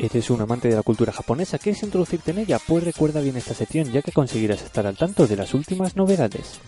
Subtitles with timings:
[0.00, 1.58] ¿Eres un amante de la cultura japonesa?
[1.58, 2.60] ¿Quieres introducirte en ella?
[2.64, 6.60] Pues recuerda bien esta sección ya que conseguirás estar al tanto de las últimas novedades.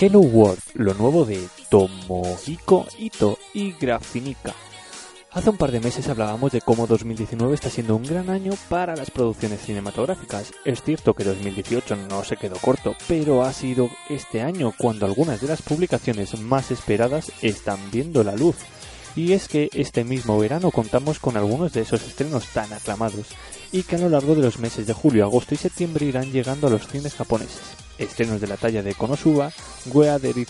[0.00, 4.54] Hello World, lo nuevo de Tomohiko Ito y Grafinica.
[5.30, 8.96] Hace un par de meses hablábamos de cómo 2019 está siendo un gran año para
[8.96, 10.52] las producciones cinematográficas.
[10.64, 15.42] Es cierto que 2018 no se quedó corto, pero ha sido este año cuando algunas
[15.42, 18.56] de las publicaciones más esperadas están viendo la luz.
[19.16, 23.26] Y es que este mismo verano contamos con algunos de esos estrenos tan aclamados
[23.70, 26.68] y que a lo largo de los meses de julio, agosto y septiembre irán llegando
[26.68, 27.60] a los cines japoneses.
[27.98, 29.52] Estrenos de la talla de Konosuba,
[29.92, 30.48] Where There Is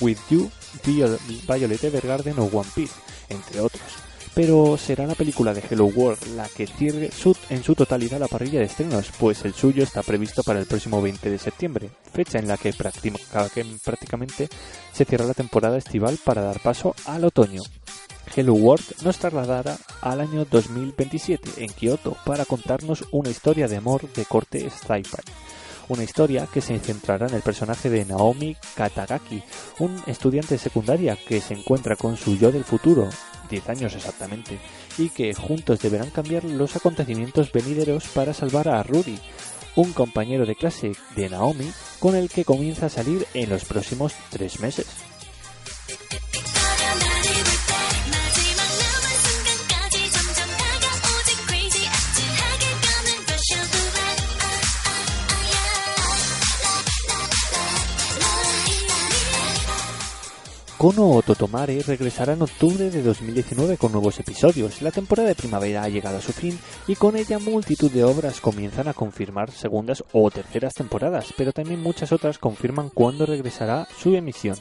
[0.00, 0.48] With You,
[0.84, 2.94] Violet Evergarden o One Piece,
[3.28, 4.09] entre otros
[4.40, 7.10] pero será la película de Hello World la que cierre
[7.50, 11.02] en su totalidad la parrilla de estrenos, pues el suyo está previsto para el próximo
[11.02, 14.48] 20 de septiembre, fecha en la que prácticamente
[14.94, 17.60] se cierra la temporada estival para dar paso al otoño.
[18.34, 24.10] Hello World nos trasladará al año 2027 en Kioto para contarnos una historia de amor
[24.10, 25.20] de corte sci-fi
[25.88, 29.42] una historia que se centrará en el personaje de Naomi Katagaki,
[29.80, 33.08] un estudiante de secundaria que se encuentra con su yo del futuro,
[33.50, 34.58] 10 años exactamente,
[34.96, 39.18] y que juntos deberán cambiar los acontecimientos venideros para salvar a Ruri,
[39.76, 44.14] un compañero de clase de Naomi con el que comienza a salir en los próximos
[44.30, 44.86] tres meses.
[60.80, 64.80] Kono o Totomare regresará en octubre de 2019 con nuevos episodios.
[64.80, 68.40] La temporada de primavera ha llegado a su fin y con ella multitud de obras
[68.40, 74.14] comienzan a confirmar segundas o terceras temporadas, pero también muchas otras confirman cuándo regresará su
[74.14, 74.56] emisión.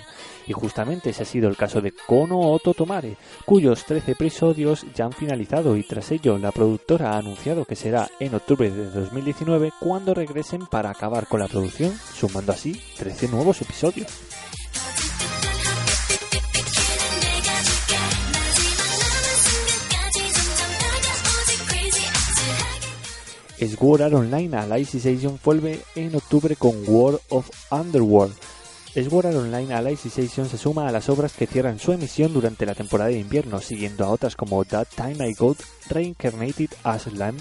[0.46, 3.16] Y justamente ese ha sido el caso de Kono o Totomare,
[3.46, 8.10] cuyos 13 episodios ya han finalizado y tras ello la productora ha anunciado que será
[8.20, 13.62] en octubre de 2019 cuando regresen para acabar con la producción, sumando así 13 nuevos
[13.62, 14.08] episodios.
[23.68, 28.34] Sword Online Alicization vuelve en octubre con World of Underworld.
[28.94, 32.74] Sword Art Online Alicization se suma a las obras que cierran su emisión durante la
[32.74, 35.58] temporada de invierno, siguiendo a otras como That Time I Got
[35.90, 37.40] Reincarnated as Lamb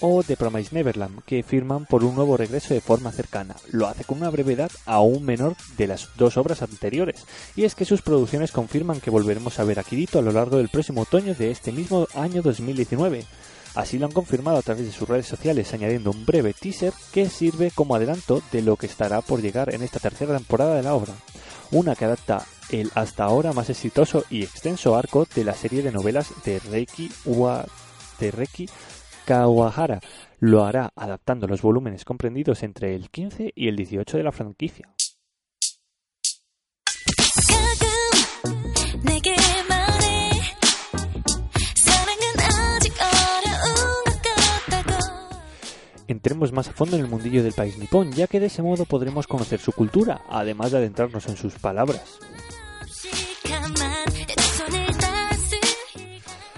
[0.00, 3.54] o The Promised Neverland, que firman por un nuevo regreso de forma cercana.
[3.70, 7.24] Lo hace con una brevedad aún menor de las dos obras anteriores,
[7.54, 10.56] y es que sus producciones confirman que volveremos a ver a Kirito a lo largo
[10.56, 13.24] del próximo otoño de este mismo año 2019.
[13.74, 17.28] Así lo han confirmado a través de sus redes sociales, añadiendo un breve teaser que
[17.28, 20.94] sirve como adelanto de lo que estará por llegar en esta tercera temporada de la
[20.94, 21.14] obra.
[21.70, 25.90] Una que adapta el hasta ahora más exitoso y extenso arco de la serie de
[25.90, 27.10] novelas de Reiki,
[28.20, 28.68] de Reiki
[29.24, 30.00] Kawahara.
[30.38, 34.88] Lo hará adaptando los volúmenes comprendidos entre el 15 y el 18 de la franquicia.
[46.32, 48.86] Entremos más a fondo en el mundillo del país nipón, ya que de ese modo
[48.86, 52.18] podremos conocer su cultura, además de adentrarnos en sus palabras.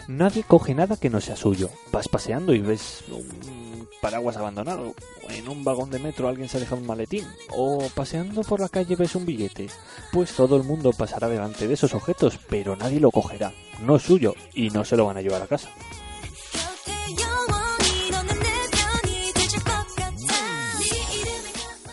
[0.06, 1.70] Nadie coge nada que no sea suyo.
[1.90, 4.94] Vas paseando y ves un paraguas abandonado,
[5.28, 8.68] en un vagón de metro alguien se ha dejado un maletín, o paseando por la
[8.68, 9.66] calle ves un billete.
[10.12, 13.52] Pues todo el mundo pasará delante de esos objetos, pero nadie lo cogerá.
[13.82, 15.68] No es suyo y no se lo van a llevar a casa.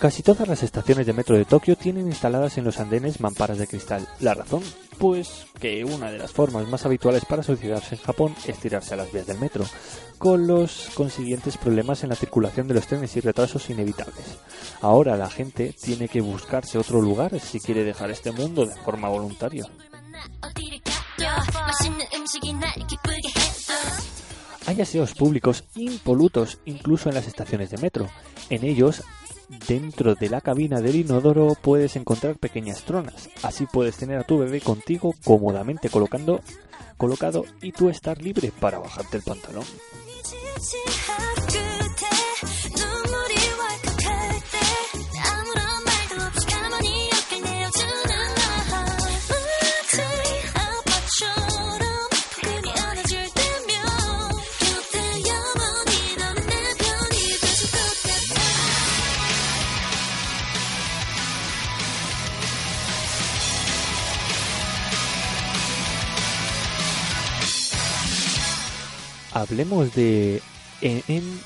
[0.02, 3.68] Casi todas las estaciones de metro de Tokio tienen instaladas en los andenes mamparas de
[3.68, 4.08] cristal.
[4.20, 4.64] ¿La razón?
[4.98, 8.98] Pues que una de las formas más habituales para suicidarse en Japón es tirarse a
[8.98, 9.64] las vías del metro,
[10.18, 14.40] con los consiguientes problemas en la circulación de los trenes y retrasos inevitables.
[14.82, 19.08] Ahora la gente tiene que buscarse otro lugar si quiere dejar este mundo de forma
[19.08, 19.68] voluntaria.
[24.66, 28.10] Hay aseos públicos impolutos incluso en las estaciones de metro.
[28.50, 29.04] En ellos,
[29.68, 33.30] dentro de la cabina del inodoro puedes encontrar pequeñas tronas.
[33.44, 36.42] Así puedes tener a tu bebé contigo cómodamente colocando,
[36.98, 39.66] colocado y tú estar libre para bajarte el pantalón.
[69.42, 70.40] Hablemos de
[70.82, 71.42] En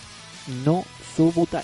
[0.66, 0.84] no
[1.16, 1.64] Subutai.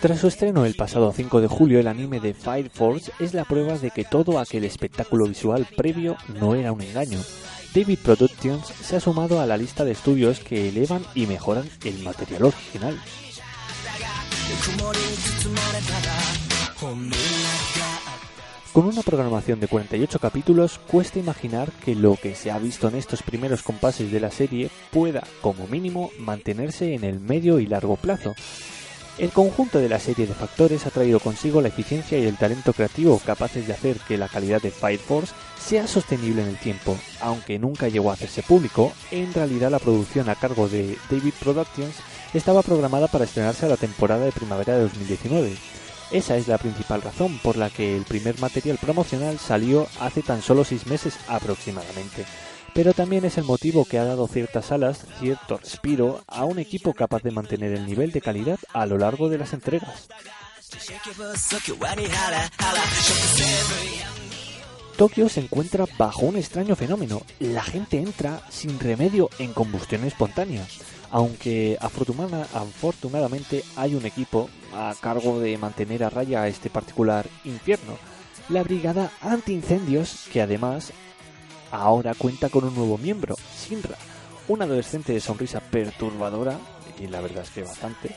[0.00, 3.44] Tras su estreno el pasado 5 de julio, el anime de Fire Force es la
[3.44, 7.20] prueba de que todo aquel espectáculo visual previo no era un engaño.
[7.72, 12.02] David Productions se ha sumado a la lista de estudios que elevan y mejoran el
[12.02, 13.00] material original.
[18.72, 22.96] Con una programación de 48 capítulos, cuesta imaginar que lo que se ha visto en
[22.96, 27.96] estos primeros compases de la serie pueda, como mínimo, mantenerse en el medio y largo
[27.96, 28.34] plazo.
[29.16, 32.72] El conjunto de la serie de factores ha traído consigo la eficiencia y el talento
[32.72, 36.96] creativo capaces de hacer que la calidad de Fire Force sea sostenible en el tiempo.
[37.20, 41.96] Aunque nunca llegó a hacerse público, en realidad la producción a cargo de David Productions
[42.32, 45.56] estaba programada para estrenarse a la temporada de primavera de 2019.
[46.10, 50.40] Esa es la principal razón por la que el primer material promocional salió hace tan
[50.40, 52.24] solo seis meses aproximadamente.
[52.72, 56.94] Pero también es el motivo que ha dado ciertas alas, cierto respiro a un equipo
[56.94, 60.08] capaz de mantener el nivel de calidad a lo largo de las entregas.
[64.96, 67.22] Tokio se encuentra bajo un extraño fenómeno.
[67.38, 70.66] La gente entra sin remedio en combustión espontánea.
[71.10, 77.26] Aunque afortunada- afortunadamente hay un equipo a cargo de mantener a raya a este particular
[77.44, 77.96] infierno.
[78.48, 80.92] La Brigada Antiincendios, que además
[81.70, 83.96] ahora cuenta con un nuevo miembro, Sinra,
[84.48, 86.58] un adolescente de sonrisa perturbadora,
[86.98, 88.14] y la verdad es que bastante,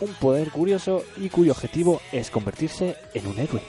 [0.00, 3.62] un poder curioso y cuyo objetivo es convertirse en un héroe.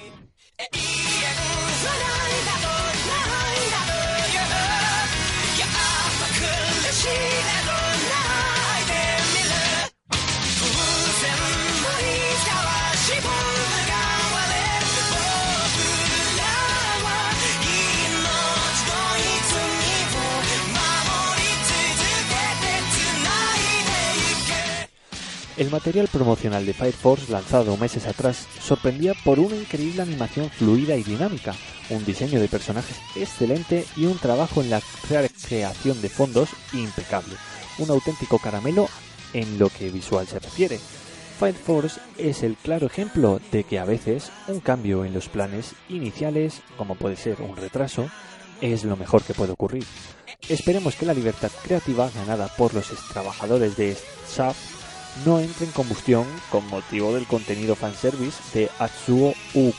[25.58, 30.98] El material promocional de Fire Force lanzado meses atrás sorprendía por una increíble animación fluida
[30.98, 31.56] y dinámica,
[31.90, 34.82] un diseño de personajes excelente y un trabajo en la
[35.48, 37.36] creación de fondos impecable.
[37.78, 38.90] Un auténtico caramelo
[39.32, 40.78] en lo que visual se refiere.
[41.40, 45.72] Fire Force es el claro ejemplo de que a veces un cambio en los planes
[45.88, 48.10] iniciales, como puede ser un retraso,
[48.60, 49.86] es lo mejor que puede ocurrir.
[50.50, 53.98] Esperemos que la libertad creativa ganada por los trabajadores de
[54.28, 54.75] SAF
[55.24, 59.72] no entre en combustión con motivo del contenido fanservice de Atsuo U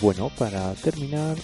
[0.00, 1.36] bueno, para terminar,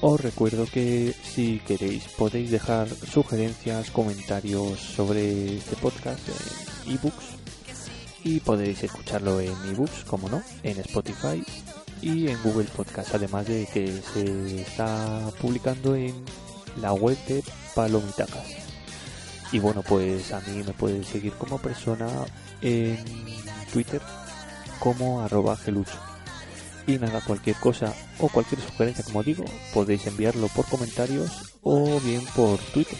[0.00, 7.24] os recuerdo que si queréis podéis dejar sugerencias, comentarios sobre este podcast en ebooks
[8.24, 11.44] y podéis escucharlo en ebooks, como no, en Spotify
[12.00, 16.14] y en Google Podcast, además de que se está publicando en
[16.80, 17.42] la web de
[17.74, 18.46] Palomitacas.
[19.52, 22.08] Y bueno, pues a mí me podéis seguir como persona
[22.62, 22.98] en
[23.72, 24.00] Twitter
[24.78, 26.07] como arroba gelucho.
[26.88, 32.24] Y nada, cualquier cosa o cualquier sugerencia, como digo, podéis enviarlo por comentarios o bien
[32.34, 32.96] por Twitter.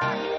[0.00, 0.38] Bye.